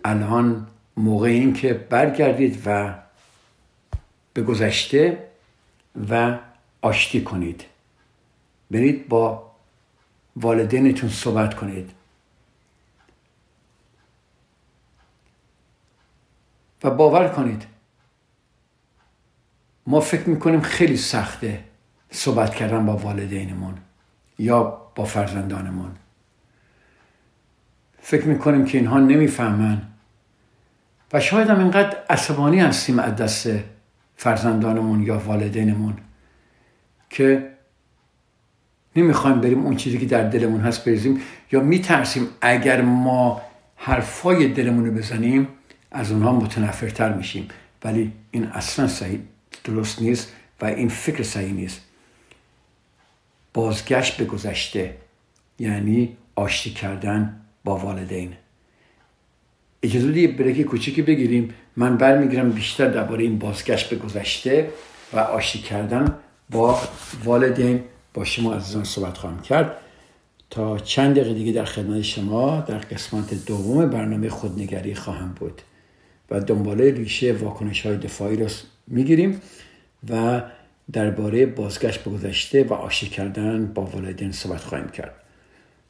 [0.04, 0.66] الان
[0.96, 2.94] موقع این که برگردید و
[4.34, 5.28] به گذشته
[6.10, 6.38] و
[6.82, 7.64] آشتی کنید.
[8.70, 9.50] برید با
[10.36, 11.90] والدینتون صحبت کنید.
[16.84, 17.62] و باور کنید.
[19.86, 21.64] ما فکر می‌کنیم خیلی سخته
[22.10, 23.74] صحبت کردن با والدینمون
[24.38, 24.62] یا
[24.94, 25.90] با فرزندانمون.
[28.00, 29.82] فکر می‌کنیم که اینها نمی‌فهمن.
[31.12, 33.48] و شاید هم اینقدر عصبانی هستیم از دست
[34.16, 35.96] فرزندانمون یا والدینمون
[37.10, 37.50] که
[38.96, 41.20] نمی‌خوایم بریم اون چیزی که در دلمون هست بریزیم
[41.52, 43.42] یا میترسیم اگر ما
[43.76, 45.48] حرفای دلمون رو بزنیم
[45.98, 47.48] از اونها متنفرتر میشیم.
[47.84, 49.20] ولی این اصلا صحیح
[49.64, 51.80] درست نیست و این فکر صحیح نیست.
[53.54, 54.96] بازگشت به گذشته
[55.58, 58.32] یعنی آشتی کردن با والدین.
[59.82, 61.54] اجازه یه بریک کوچیکی بگیریم.
[61.76, 64.70] من برمیگیرم بیشتر درباره این بازگشت به گذشته
[65.12, 66.14] و آشتی کردن
[66.50, 66.80] با
[67.24, 67.84] والدین.
[68.14, 69.76] با شما عزیزان صحبت خواهم کرد.
[70.50, 75.62] تا چند دقیقه دیگه در خدمت شما در قسمت دوم برنامه خودنگری خواهم بود.
[76.30, 78.46] و دنباله ریشه واکنش های دفاعی رو
[78.86, 79.40] می‌گیریم
[80.10, 80.42] و
[80.92, 85.14] درباره بازگشت به گذشته و آشتی کردن با والدین صحبت خواهیم کرد.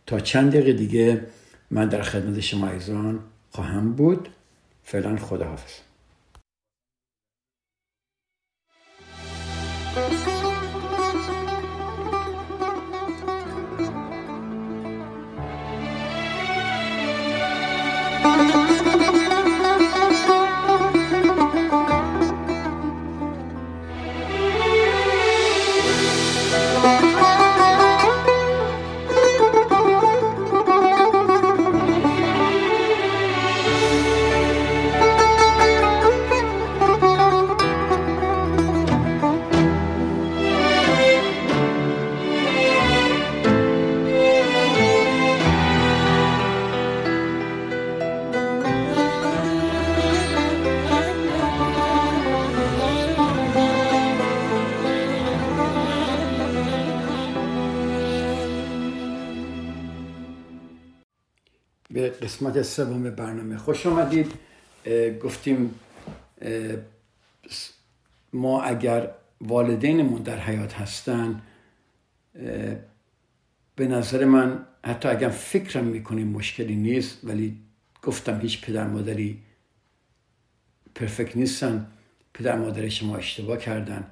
[0.07, 1.27] تا چند دقیقه دیگه
[1.71, 3.19] من در خدمت شما ایزان
[3.51, 4.29] خواهم بود.
[4.85, 5.88] فعلا خداحافظ.
[62.09, 63.57] قسمت سوم برنامه.
[63.57, 64.33] خوش آمدید.
[65.23, 65.75] گفتیم
[68.33, 71.43] ما اگر والدینمون در حیات هستن
[73.77, 77.57] به نظر من حتی اگر فکرم می‌کنیم مشکلی نیست ولی
[78.03, 79.43] گفتم هیچ پدر مادری
[80.95, 81.87] پرفکت نیستن.
[82.35, 84.11] پدر مادر شما اشتباه کردن.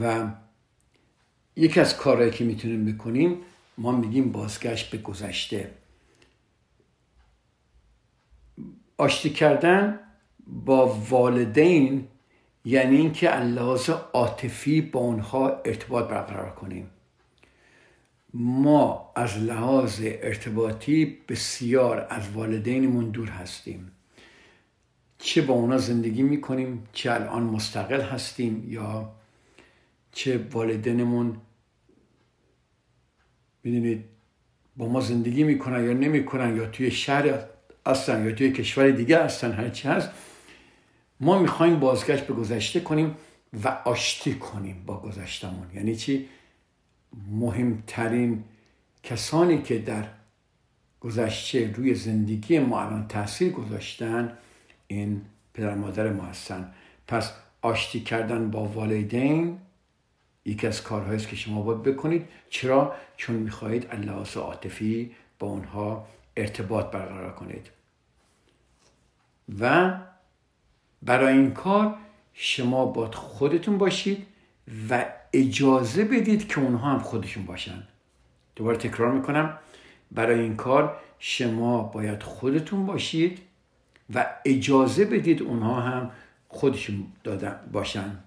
[0.00, 0.32] و
[1.56, 3.36] یکی از کارهایی که می‌تونیم بکنیم
[3.78, 5.70] ما میگیم بازگشت به گذشته.
[8.98, 9.98] آشتی کردن
[10.46, 12.08] با والدین
[12.64, 16.90] یعنی اینکه لحاظ عاطفی با اونها ارتباط برقرار کنیم.
[18.34, 23.92] ما از لحاظ ارتباطی بسیار از والدینمون دور هستیم.
[25.18, 29.12] چه با اونا زندگی می‌کنیم چه الان مستقل هستیم یا
[30.12, 31.36] چه والدینمون
[33.64, 34.04] می‌دونید
[34.76, 37.44] با ما زندگی می‌کنن یا نمی‌کنن یا توی شهر
[37.86, 40.10] هستن یا توی کشور دیگه هستن هرچی هست.
[41.20, 43.16] ما می‌خوایم بازگشت به گذشته کنیم
[43.64, 46.28] و آشتی کنیم با گذشتمون یعنی چی؟
[47.30, 48.44] مهمترین
[49.02, 50.04] کسانی که در
[51.00, 54.32] گذشته روی زندگی ما الان تاثیر گذاشتن
[54.86, 55.22] این
[55.54, 56.72] پدر مادر ما هستن.
[57.08, 59.58] پس آشتی کردن با والدین
[60.44, 62.28] یکی از کارهایی که شما باید بکنید.
[62.50, 67.70] چرا؟ چون می‌خواهید اللحاظ عاطفی با اونها ارتباط برقرار کنید.
[69.60, 69.94] و
[71.02, 71.96] برای این کار
[72.34, 74.26] شما باید خودتون باشید
[74.90, 77.82] و اجازه بدید که اونها هم خودشون باشن.
[78.56, 79.58] دوباره تکرار می‌کنم.
[80.12, 83.38] برای این کار شما باید خودتون باشید
[84.14, 86.10] و اجازه بدید اونها هم
[86.48, 88.18] خودشون دادن باشن.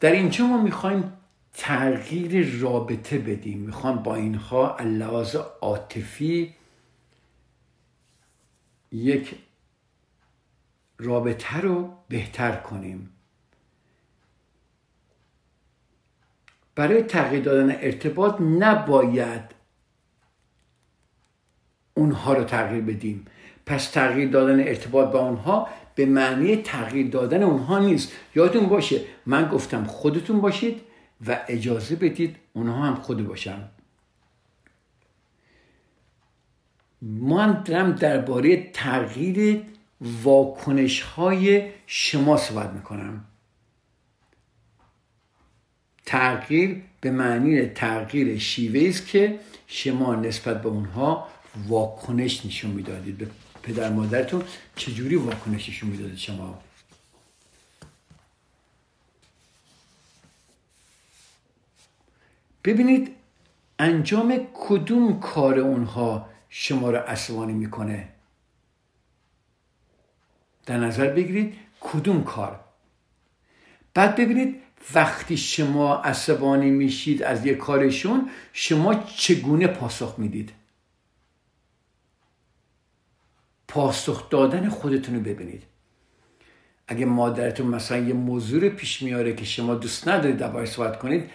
[0.00, 1.12] در اینجا ما می‌خوایم
[1.54, 3.58] تغییر رابطه بدیم.
[3.58, 6.54] می‌خوام با اینها اللحاظ عاطفی
[8.92, 9.34] یک
[10.98, 13.10] رابطه رو بهتر کنیم.
[16.74, 19.54] برای تغییر دادن ارتباط نباید
[21.94, 23.26] اونها رو تغییر بدیم.
[23.66, 28.12] پس تغییر دادن ارتباط با اونها به معنی تغییر دادن اونها نیست.
[28.34, 30.80] یادتون باشه من گفتم خودتون باشید
[31.26, 33.68] و اجازه بدید اونها هم خود باشن.
[37.02, 39.62] من دارم درباره تغییر
[40.00, 43.24] واکنش های شما صحبت می‌کنم.
[46.06, 51.28] تغییر به معنی تغییر شیوه است که شما نسبت به اونها
[51.68, 53.18] واکنش نشون می‌دادید.
[53.18, 53.26] به
[53.62, 54.42] پدر مادرتون
[54.76, 56.62] چجوری واکنش نشون می‌دادید شما؟
[62.64, 63.16] ببینید
[63.78, 68.08] انجام کدوم کار اونها شما را عصبانی می‌کنه؟
[70.66, 72.60] در نظر بگیرید کدوم کار؟
[73.94, 74.60] بعد ببینید
[74.94, 80.52] وقتی شما عصبانی میشید از یک کارشون شما چگونه پاسخ می‌دید؟
[83.68, 85.62] پاسخ دادن خودتون رو ببینید.
[86.88, 91.30] اگه مادرتون مثلا یه موضوع پیش میاره که شما دوست ندارید دربارش صحبت کنید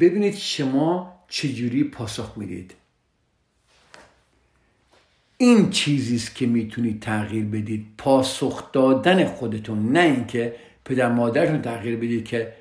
[0.00, 2.74] ببینید شما چجوری پاسخ می‌دید.
[5.38, 7.86] این چیزی است که می‌تونید تغییر بدید.
[7.98, 12.52] پاسخ دادن خودتون نه اینکه پدر مادرتون تغییر بدید که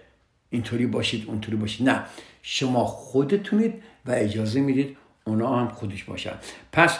[0.49, 1.89] اینطوری باشید اونطوری باشید.
[1.89, 2.03] نه
[2.41, 3.73] شما خودتونید
[4.05, 6.33] و اجازه می‌دید اونا هم خودش باشن.
[6.71, 6.97] پس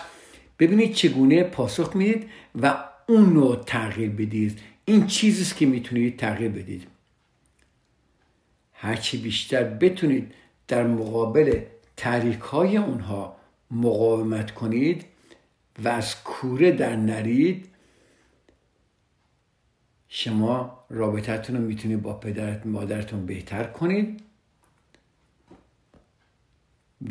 [0.60, 2.30] ببینید چگونه پاسخ می‌دید
[2.62, 4.60] و اون رو تغییر بدید.
[4.86, 6.88] این چیزیست که می‌تونید تغییر بدید.
[8.84, 10.34] هرچی بیشتر بتونید
[10.68, 11.62] در مقابل
[11.98, 13.36] تحریک های اونها
[13.72, 15.06] مقاومت کنید
[15.84, 17.70] و از کوره در نرید
[20.08, 24.22] شما رابطتون رو می‌تونید با پدرت مادرتون بهتر کنید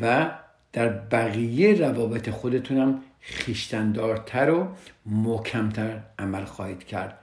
[0.01, 0.31] و
[0.73, 4.69] در بقیه روابط خودتونم خیشتندارتر و
[5.07, 7.19] محکمتر عمل خواهید کرد.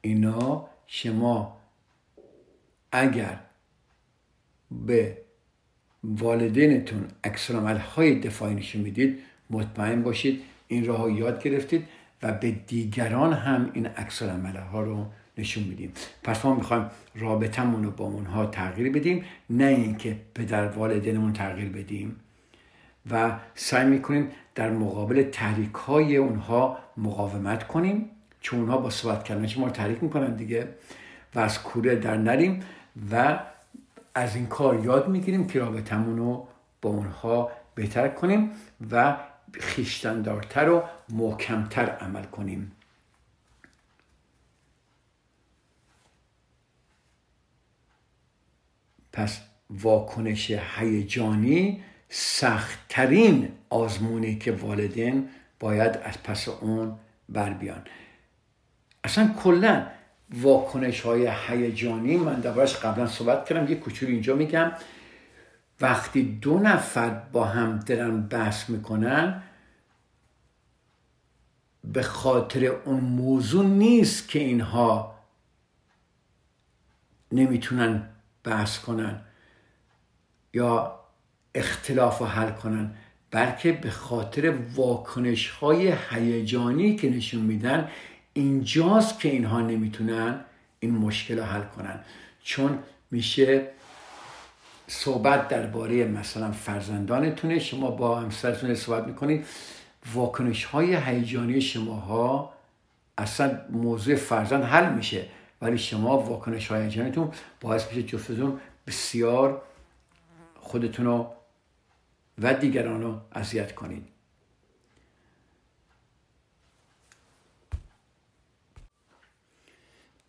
[0.00, 1.61] اینا شما
[2.92, 3.38] اگر
[4.70, 5.18] به
[6.04, 9.18] والدینتون عکس های دفاعی نشون می‌دید
[9.50, 11.88] مطمئن باشید این راه یاد گرفتید
[12.22, 15.06] و به دیگران هم این عکس ها رو
[15.38, 15.92] نشون میدیم.
[16.22, 22.16] پس ما می‌خوایم رابطمون رو با اونها تغییر بدیم نه اینکه پدر والدینمون تغییر بدیم.
[23.10, 29.48] و سعی می‌کنیم در مقابل تحریک های اونها مقاومت کنیم چون اونها با صحبت کردن
[29.58, 30.68] ما رو تحریک می‌کنن دیگه.
[31.34, 32.60] و از کوره در نریم
[33.12, 33.40] و
[34.14, 36.48] از این کار یاد می‌گیریم که رابطمون رو
[36.82, 38.50] با اونها بهتر کنیم
[38.90, 39.16] و
[39.60, 42.72] خیشتندارتر و محکمتر عمل کنیم.
[49.12, 55.28] پس واکنش هیجانی سختترین آزمونی که والدین
[55.60, 57.84] باید از پس اون بر بیان.
[59.04, 59.86] اصلا کلا
[60.32, 62.16] واکنش های هیجانی.
[62.16, 64.72] من دربارش قبلا صحبت کردم یه کوچولو اینجا میگم.
[65.80, 69.42] وقتی دو نفر با هم دارن بحث می‌کنن
[71.84, 75.18] به خاطر اون موضوع نیست که اینها
[77.32, 78.08] نمی‌تونن
[78.44, 79.20] بحث کنن
[80.54, 81.00] یا
[81.54, 82.94] اختلاف رو حل کنن
[83.30, 87.88] بلکه به خاطر واکنش های هیجانی که نشون میدن
[88.34, 90.40] اینجاست که اینها نمی‌تونن
[90.80, 92.00] این مشکل رو حل کنن.
[92.42, 92.78] چون
[93.10, 93.68] میشه
[94.86, 99.46] صحبت درباره مثلا فرزندانتونه شما با همسرتون صحبت می‌کنید
[100.14, 102.52] واکنش های هیجانی شماها
[103.18, 105.26] اصلا موضوع فرزند حل میشه
[105.62, 109.62] ولی شما واکنش های هیجانیتون باعث میشه جفتتون بسیار
[110.60, 111.34] خودتون رو
[112.38, 114.11] و دیگران رو اذیت کنید.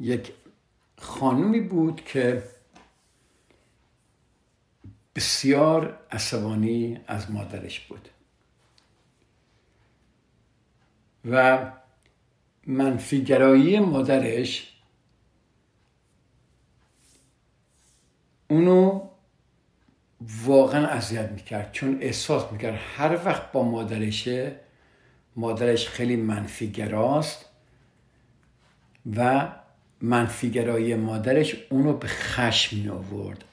[0.03, 0.33] یک
[0.97, 2.43] خانومی بود که
[5.15, 8.09] بسیار عصبانی از مادرش بود.
[11.31, 11.71] و
[12.67, 14.77] منفیگرایی مادرش
[18.49, 19.09] اونو
[20.21, 24.59] واقعا اذیت می‌کرد چون احساس می‌کرد هر وقت با مادرشه
[25.35, 27.45] مادرش خیلی منفیگراست
[29.15, 29.51] و
[30.03, 33.43] منفیگرایی مادرش اونو به خشم می آورد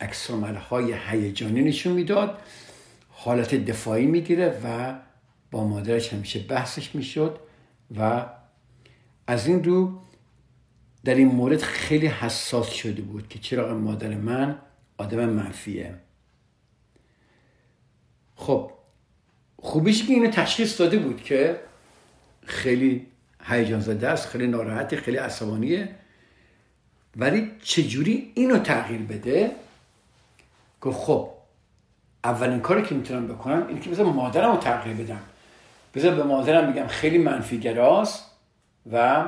[0.71, 2.39] های هیجانی نشون می‌داد.
[3.11, 4.95] حالت دفاعی می‌گیره و
[5.51, 7.39] با مادرش همیشه بحثش می‌شد
[7.99, 8.27] و
[9.27, 10.01] از این رو
[11.05, 14.59] در این مورد خیلی حساس شده بود که چرا مادر من
[14.99, 15.95] آدم منفیه.
[18.37, 18.71] خب
[19.57, 21.61] خوبیش که اینو تشخیص داده بود که
[22.45, 23.07] خیلی
[23.45, 26.00] هیجان زده است خیلی ناراحتی خیلی عصبانیه.
[27.17, 29.51] ولی چجوری اینو تغییر بده؟
[30.83, 31.29] که خب
[32.25, 35.21] اولین کاری که می‌تونم بکنم اینه که بذار مادرم رو تغییر بدم.
[35.95, 38.31] بذار به مادرم بگم خیلی منفی گراست
[38.93, 39.25] و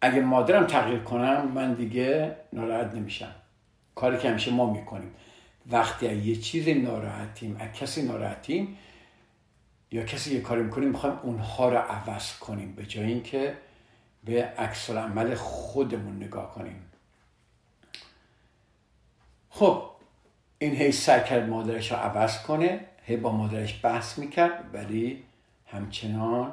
[0.00, 3.34] اگه مادرم تغییر کنم من دیگه ناراحت نمیشم.
[3.94, 5.14] کاری که همیشه ما می‌کنیم.
[5.70, 8.76] وقتی یه چیز ناراحتیم از کسی ناراحتیم
[9.90, 12.72] یا کسی یه کاری می‌کنیم می‌خوایم اونها رو عوض کنیم.
[12.72, 13.56] به جای اینکه
[14.24, 16.76] به عکس عمل خودمون نگاه کنیم.
[19.54, 19.82] خب
[20.58, 25.22] این هی سعی کرد مادرش رو عوض کنه هی با مادرش بحث می‌کرد ولی
[25.66, 26.52] همچنان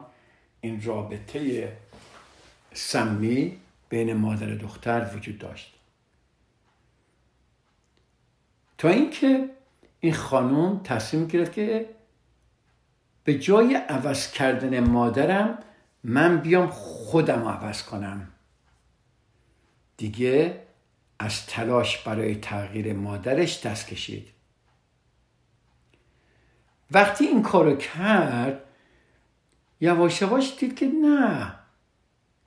[0.62, 1.72] این رابطه
[2.74, 3.58] سمی
[3.90, 5.76] بین مادر دختر وجود داشت.
[8.78, 9.50] تا اینکه
[10.00, 11.90] این خانم تصمیم گرفت که
[13.24, 15.58] به جای عوض کردن مادرم
[16.04, 18.28] من بیام خودم عوض کنم.
[19.98, 20.69] دیگه
[21.20, 24.28] از تلاش برای تغییر مادرش دست کشید.
[26.92, 28.62] وقتی این کارو کرد
[29.82, 31.56] یواش یواش دید که نه.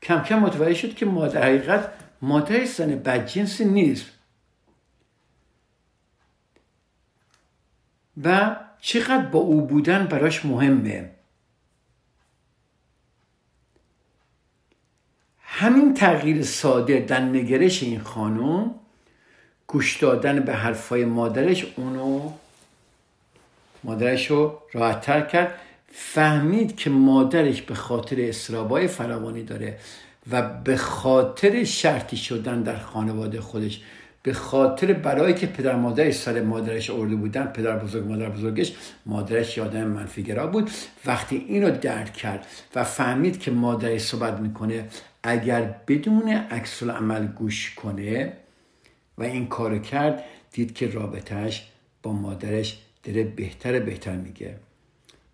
[0.03, 1.93] کم کم متوجه شد که مادر حقیقت
[2.23, 4.07] مادر زن بدجنسی نیست.
[8.23, 11.11] و چقدر با او بودن براش مهمه.
[15.63, 18.71] همین تغییر ساده در نگرش این خانم
[19.67, 22.33] گوش دادن به حرفای مادرش اونو
[23.85, 25.55] مادرش رو راحتتر کرد.
[25.93, 29.79] فهمید که مادرش به خاطر استرابای فراوانی داره
[30.31, 33.81] و به خاطر شرطی شدن در خانواده خودش
[34.23, 38.73] به خاطر برای که پدر مادرش سر مادرش ارده بودن پدر بزرگ مادر بزرگش
[39.07, 40.71] مادرش یادم منفیگرا بود.
[41.07, 44.85] وقتی اینو درک کرد و فهمید که مادرش صحبت می‌کنه
[45.23, 48.33] اگر بدون عکس عمل گوش کنه
[49.19, 51.69] و این کارو کرد دید که رابطهش
[52.03, 54.57] با مادرش داره بهتر بهتر میگه.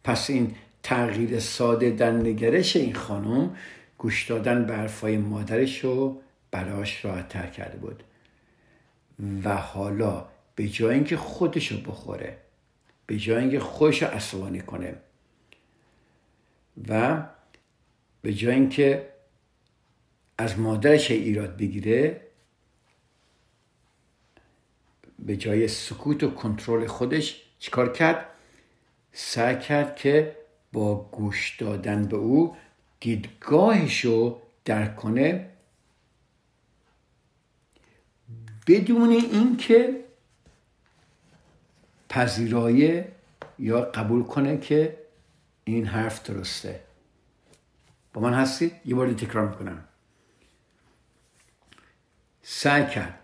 [0.04, 3.56] پس این تغییر ساده در نگرش این خانم
[3.98, 6.20] گوش دادن به حرفای مادرش رو
[6.50, 8.02] براش راحتتر کرده بود.
[9.44, 10.24] و حالا
[10.54, 12.36] به جای اینکه خودشو بخوره
[13.06, 14.94] به جای اینکه خودشو عصبانی کنه
[16.88, 17.22] و
[18.22, 19.06] به جای اینکه
[20.38, 22.20] از مادرش ایراد بگیره
[25.18, 28.26] به جای سکوت و کنترل خودش چیکار کرد؟
[29.12, 30.36] سعی کرد که
[30.72, 32.56] با گوش دادن به او
[33.00, 35.50] دیدگاهش رو درک کنه.
[38.66, 40.04] بدون اینکه
[42.08, 43.04] پذیرایی
[43.58, 44.98] یا قبول کنه که
[45.64, 46.80] این حرف درسته.
[48.12, 49.87] با من هستید؟ یه بار تکرار می‌کنم.
[52.50, 53.18] سعی کرد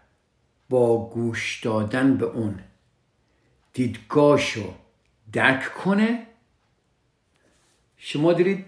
[0.68, 2.58] با گوش دادن به اون
[3.72, 4.74] دیدگاهشو
[5.32, 6.26] درک کنه.
[7.96, 8.64] شما دارید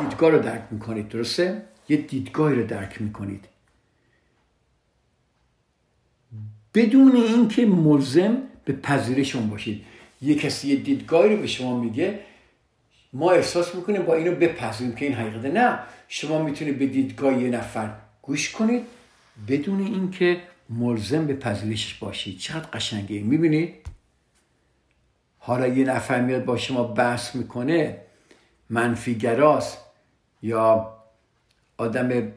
[0.00, 3.44] دیدگاه رو درک می‌کنید درسته؟ یه دیدگاهی رو درک می‌کنید.
[6.74, 9.84] بدون اینکه ملزم به پذیرش اون باشید.
[10.22, 12.20] یه کسی یه دیدگاهی رو به شما میگه
[13.12, 15.50] ما احساس می‌کنیم با اینو بپذیریم که این حقیقته.
[15.50, 15.78] نه
[16.08, 18.97] شما می‌تونید به دیدگاه یه نفر گوش کنید.
[19.48, 23.20] بدون اینکه ملزم به پذیرشش باشید چقدر قشنگه.
[23.20, 23.86] می‌بینید
[25.38, 28.00] حالا یه نفر میاد با شما بحث می‌کنه
[28.70, 29.78] منفیگراست
[30.42, 30.94] یا
[31.76, 32.32] آدم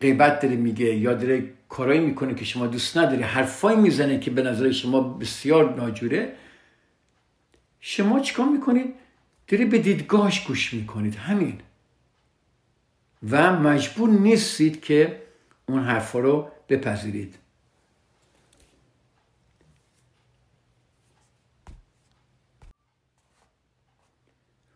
[0.00, 4.42] غیبت داره میگه یا داره کارایی می‌کنه که شما دوست نداری حرفایی می‌زنه که به
[4.42, 6.32] نظر شما بسیار ناجوره.
[7.80, 8.94] شما چیکار می‌کنید؟
[9.48, 11.14] داری به دیدگاهش گوش می‌کنید.
[11.14, 11.60] همین.
[13.30, 15.22] و مجبور نیستید که
[15.68, 17.38] اون حرفا رو بپذیرید.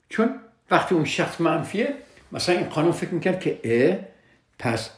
[0.08, 0.40] چون
[0.70, 1.94] وقتی اون شخص منفیه
[2.32, 3.98] مثلا این قانون فکر می‌کرد که اه
[4.58, 4.90] پس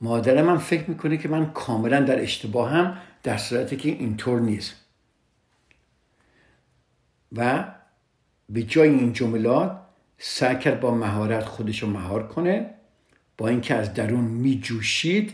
[0.00, 4.74] مادر من فکر می‌کنه که من کاملا در اشتباه هم در صورتی که اینطور نیست.
[7.32, 7.64] و
[8.48, 9.80] به جای این جملات
[10.18, 12.74] سعی کرد با مهارت خودش رو مهار کنه.
[13.48, 15.32] اینکه از درون میجوشید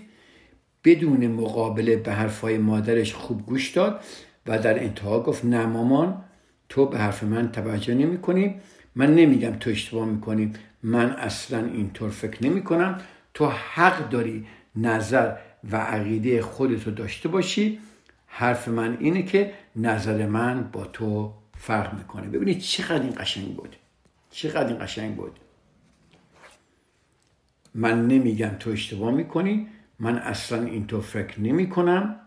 [0.85, 4.01] بدون مقابله به حرفهای مادرش خوب گوش داد
[4.47, 6.25] و در انتها گفت نه مامان
[6.69, 8.55] تو به حرف من توجه نمی کنی
[8.95, 10.53] من نمیگم تو اشتباه می‌کنی.
[10.83, 13.01] من اصلا اینطور فکر نمی کنم
[13.35, 14.47] تو حق داری
[14.77, 15.37] نظر
[15.71, 17.79] و عقیده خودتو داشته باشی.
[18.27, 22.29] حرف من اینه که نظر من با تو فرق می‌کنه.
[22.29, 23.77] ببینید چقدر این قشنگ بود.
[24.31, 25.33] چقدر این قشنگ بود.
[27.79, 29.67] من نمیگم تو اشتباه می‌کنی
[29.99, 32.21] من اصلا اینطور فکر نمی کنم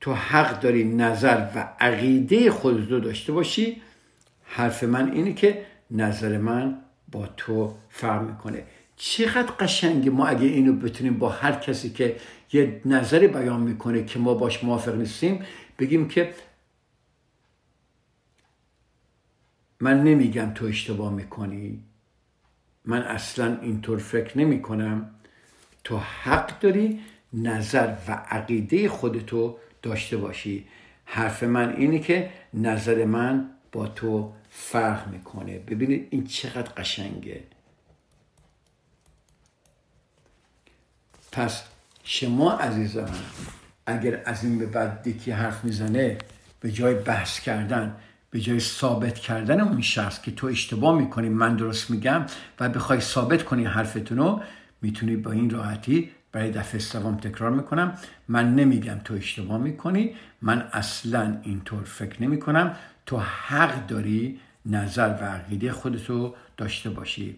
[0.00, 3.82] تو حق داری نظر و عقیده خودت رو داشته باشی.
[4.42, 6.78] حرف من اینه که نظر من
[7.12, 8.66] با تو فرق می‌کنه.
[8.96, 12.16] چقدر قشنگه ما اگه اینو بتونیم با هر کسی که
[12.52, 15.42] یه نظری بیان می‌کنه که ما باش موافق نیستیم
[15.78, 16.34] بگیم که
[19.80, 21.82] من نمیگم تو اشتباه می‌کنی.
[22.84, 25.10] من اصلا اینطور فکر نمی کنم.
[25.84, 27.00] تو حق داری
[27.32, 30.66] نظر و عقیده خودتو داشته باشی.
[31.04, 35.58] حرف من اینه که نظر من با تو فرق می‌کنه.
[35.58, 37.42] ببینید این چقدر قشنگه.
[41.32, 41.64] پس
[42.04, 43.10] شما عزیزان
[43.86, 46.18] اگر از این به بعد یکی حرف می‌زنه
[46.60, 47.96] به جای بحث کردن
[48.34, 52.26] به جای ثابت کردن اون شخص که تو اشتباه می‌کنی من درست میگم
[52.60, 54.42] و بخوای ثابت کنی حرفتون رو
[54.82, 57.98] می‌تونی با این راحتی برای دفعه سوم تکرار می‌کنم.
[58.28, 62.76] من نمیگم تو اشتباه می‌کنی من اصلا اینطور فکر نمی‌کنم.
[63.06, 67.36] تو حق داری نظر و عقیده خودتو داشته باشی.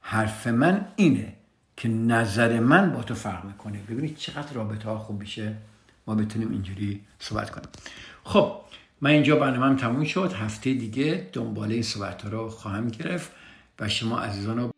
[0.00, 1.32] حرف من اینه
[1.76, 3.78] که نظر من با تو فرق می‌کنه.
[3.90, 5.54] ببینید چقدر رابطه ها خوب میشه.
[6.06, 7.68] ما بتونیم اینجوری صحبت کنیم.
[8.24, 8.56] خب
[9.02, 10.32] من اینجا برنامه هم تموم شد.
[10.32, 13.32] هفته دیگه دنباله این صحبت رو خواهم گرفت
[13.80, 14.71] و شما عزیزان رو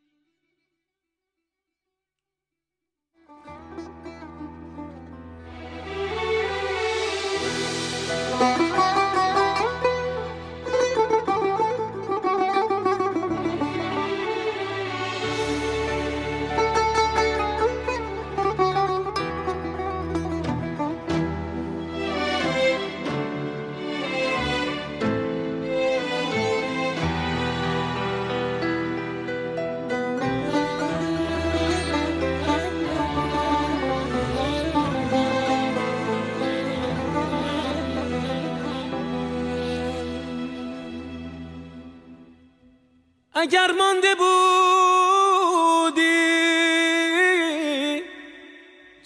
[43.45, 46.03] اگر مانده بودی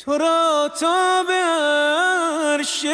[0.05, 2.87] تو را تا به عرش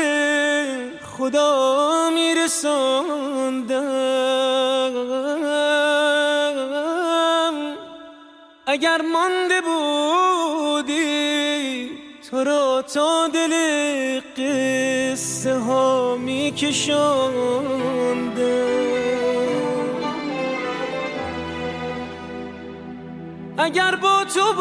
[1.18, 3.84] خدا میرساندم.
[8.66, 10.94] اگر مانده بودی
[12.30, 13.54] تو را تا دل
[14.36, 17.64] قصه ها میکشاندم.
[23.74, 24.52] اگر با تو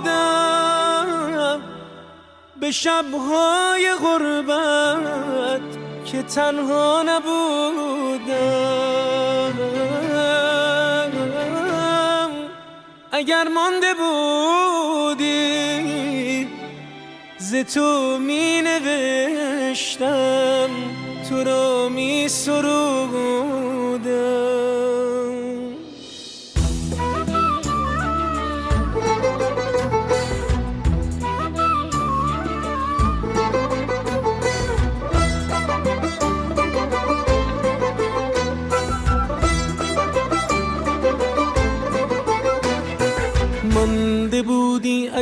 [0.00, 0.12] بودم
[2.60, 5.60] به شبهای غربت
[6.04, 8.32] که تنها نبودم
[13.12, 13.94] اگر مانده
[15.14, 15.28] بودی
[17.38, 20.10] ز تو می نوشتم
[21.28, 23.51] تو رو می سرودم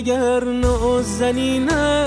[0.01, 2.07] اگر نازنینه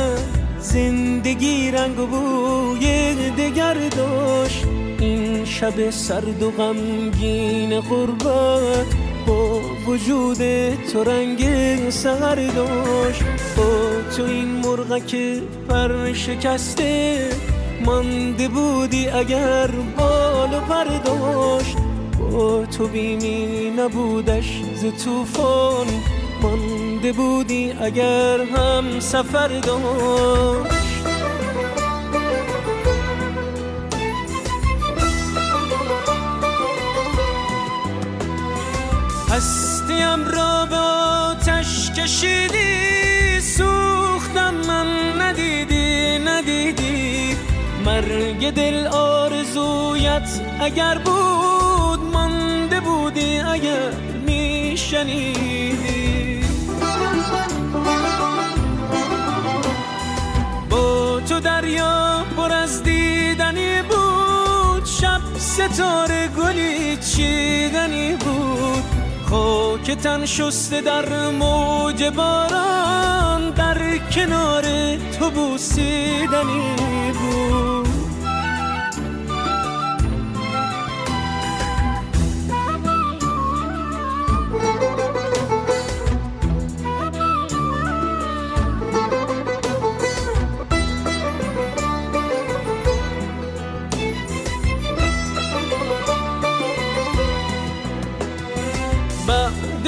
[0.60, 4.66] زندگی رنگ و بوی دگر داشت.
[5.00, 8.86] این شب سرد و غمگین غربت
[9.28, 10.38] با وجود
[10.76, 11.40] تو رنگ
[11.90, 13.24] سهر داشت.
[13.58, 13.64] با
[14.18, 15.16] تو این مرغک
[15.70, 17.30] پر شکسته
[17.86, 19.68] مانده بودی اگر
[19.98, 21.78] بال و پر داشت.
[22.32, 25.88] با تو بیمی نبودش ز توفان
[27.14, 30.74] بودی اگر هم سفر داشت؟
[39.30, 47.36] هستیم را به آتش کشیدی سوختم من ندیدی ندیدی.
[47.86, 53.92] مرگ دل آرزویت اگر بود مانده بودی اگر
[54.26, 55.63] میشنیدی.
[61.54, 68.84] دریا پر از دیدنی بود شب ستاره گلی چیدنی بود.
[69.30, 74.64] خاک تن شسته در موج باران در کنار
[75.20, 76.72] تو بوسیدنی
[77.12, 77.93] بود.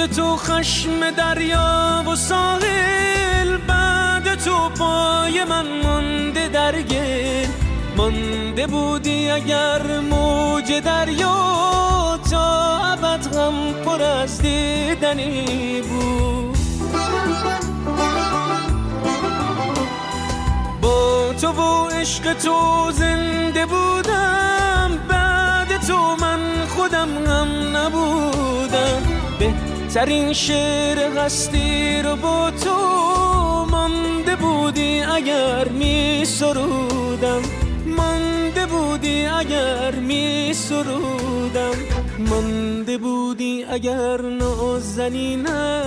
[0.08, 7.48] تو خشم دریا و ساحل بعد تو پای من مانده در گل
[7.98, 16.58] مانده بودی اگر موج دریا تا ابد غم پر از دیدنی بود.
[20.82, 28.35] با تو و عشق تو زنده بودم بعد تو من خودم هم نبودم
[29.96, 32.76] بهترین شعر هستی رو با تو
[33.72, 37.42] مانده بودی اگر می سرودم.
[37.86, 41.76] مانده بودی اگر می سرودم.
[42.20, 45.84] مانده بودی اگر نازنینه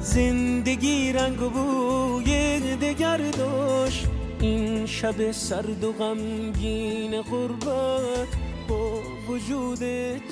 [0.00, 4.06] زندگی رنگ و بوی دگر داشت.
[4.40, 8.28] این شب سرد و غمگین غربت
[8.68, 8.92] با
[9.28, 9.78] وجود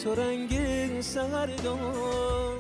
[0.04, 0.60] تو رنگ
[1.00, 2.59] سهر داشت.